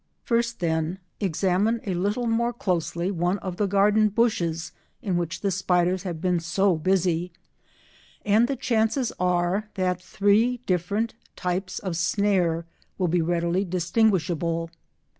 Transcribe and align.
First, 0.23 0.61
then, 0.61 0.97
examine 1.19 1.79
a 1.85 1.93
little 1.93 2.25
more 2.25 2.53
closely 2.53 3.11
one 3.11 3.37
of 3.37 3.57
the 3.57 3.67
garden 3.67 4.09
bushes 4.09 4.71
in 5.03 5.15
which 5.15 5.41
the 5.41 5.51
spiders 5.51 6.01
have 6.01 6.19
been 6.19 6.39
so 6.39 6.75
busy, 6.75 7.31
and 8.25 8.47
the 8.47 8.55
chances 8.55 9.13
are 9.19 9.69
that 9.75 10.01
three 10.01 10.57
different 10.65 11.13
types 11.35 11.77
of 11.77 11.95
snare 11.95 12.65
will 12.97 13.09
be 13.09 13.21
readily 13.21 13.63
distinguishable. 13.63 14.71